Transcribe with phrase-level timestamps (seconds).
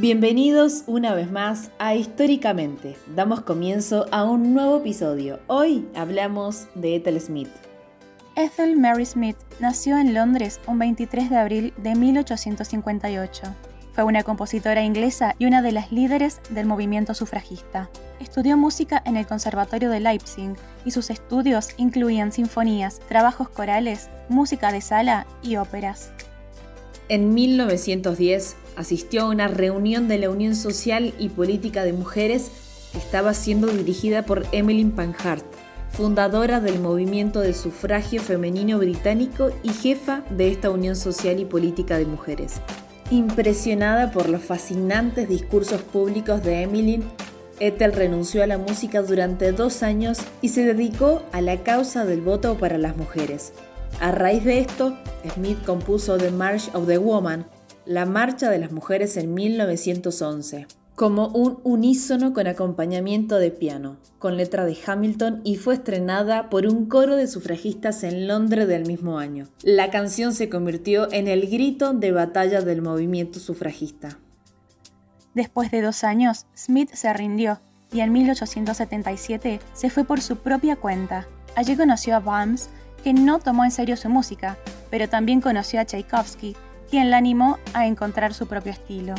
[0.00, 2.96] Bienvenidos una vez más a Históricamente.
[3.16, 5.40] Damos comienzo a un nuevo episodio.
[5.48, 7.48] Hoy hablamos de Ethel Smith.
[8.36, 13.42] Ethel Mary Smith nació en Londres un 23 de abril de 1858.
[13.92, 17.90] Fue una compositora inglesa y una de las líderes del movimiento sufragista.
[18.20, 20.52] Estudió música en el Conservatorio de Leipzig
[20.84, 26.12] y sus estudios incluían sinfonías, trabajos corales, música de sala y óperas.
[27.08, 32.52] En 1910 asistió a una reunión de la Unión Social y Política de Mujeres
[32.92, 35.44] que estaba siendo dirigida por Emmeline Pankhurst,
[35.90, 41.98] fundadora del movimiento de sufragio femenino británico y jefa de esta Unión Social y Política
[41.98, 42.60] de Mujeres.
[43.10, 47.02] Impresionada por los fascinantes discursos públicos de Emmeline,
[47.58, 52.20] Ethel renunció a la música durante dos años y se dedicó a la causa del
[52.20, 53.52] voto para las mujeres.
[53.98, 54.96] A raíz de esto,
[55.34, 57.44] Smith compuso The March of the Woman,
[57.88, 64.36] la Marcha de las Mujeres en 1911, como un unísono con acompañamiento de piano, con
[64.36, 69.18] letra de Hamilton y fue estrenada por un coro de sufragistas en Londres del mismo
[69.18, 69.46] año.
[69.62, 74.18] La canción se convirtió en el grito de batalla del movimiento sufragista.
[75.32, 77.58] Después de dos años, Smith se rindió
[77.90, 81.26] y en 1877 se fue por su propia cuenta.
[81.56, 82.68] Allí conoció a Balmes,
[83.02, 84.58] que no tomó en serio su música,
[84.90, 86.54] pero también conoció a Tchaikovsky,
[86.90, 89.14] quien la animó a encontrar su propio estilo.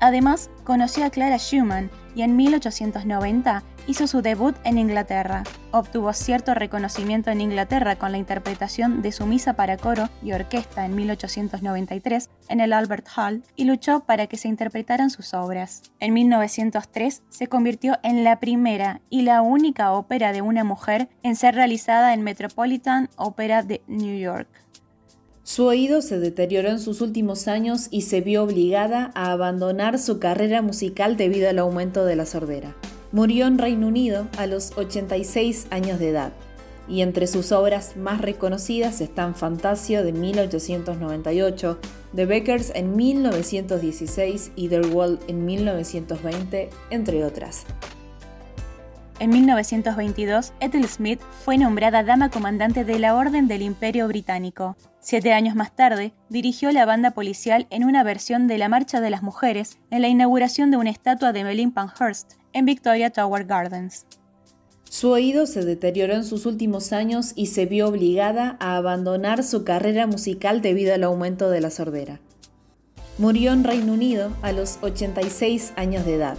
[0.00, 5.42] Además, conoció a Clara Schumann y en 1890 hizo su debut en Inglaterra.
[5.72, 10.84] Obtuvo cierto reconocimiento en Inglaterra con la interpretación de su misa para coro y orquesta
[10.84, 15.82] en 1893 en el Albert Hall y luchó para que se interpretaran sus obras.
[16.00, 21.34] En 1903 se convirtió en la primera y la única ópera de una mujer en
[21.34, 24.48] ser realizada en Metropolitan Opera de New York.
[25.48, 30.18] Su oído se deterioró en sus últimos años y se vio obligada a abandonar su
[30.18, 32.76] carrera musical debido al aumento de la sordera.
[33.12, 36.32] Murió en Reino Unido a los 86 años de edad,
[36.86, 41.78] y entre sus obras más reconocidas están Fantasio de 1898,
[42.14, 47.64] The Beckers en 1916 y The World en 1920, entre otras.
[49.20, 54.76] En 1922, Ethel Smith fue nombrada Dama Comandante de la Orden del Imperio Británico.
[55.00, 59.10] Siete años más tarde, dirigió la banda policial en una versión de la Marcha de
[59.10, 64.06] las Mujeres en la inauguración de una estatua de Emmeline Pankhurst en Victoria Tower Gardens.
[64.88, 69.64] Su oído se deterioró en sus últimos años y se vio obligada a abandonar su
[69.64, 72.20] carrera musical debido al aumento de la sordera.
[73.18, 76.38] Murió en Reino Unido a los 86 años de edad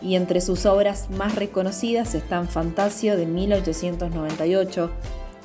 [0.00, 4.90] y entre sus obras más reconocidas están Fantasio de 1898,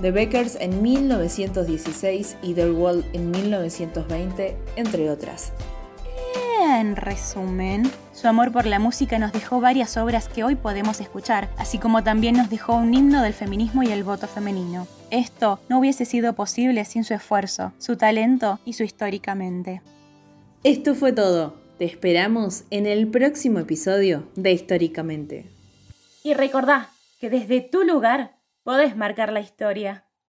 [0.02, 5.54] The Beckers en 1916 y The Wall en 1920, entre otras.
[6.64, 11.50] En resumen, su amor por la música nos dejó varias obras que hoy podemos escuchar,
[11.58, 14.88] así como también nos dejó un himno del feminismo y el voto femenino.
[15.10, 19.82] Esto no hubiese sido posible sin su esfuerzo, su talento y su históricamente.
[20.64, 21.61] Esto fue todo.
[21.82, 25.50] Te esperamos en el próximo episodio de Históricamente.
[26.24, 30.06] Y recordá que desde tu lugar podés marcar la historia.